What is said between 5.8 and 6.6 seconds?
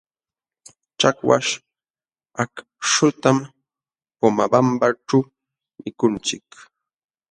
mikunchik.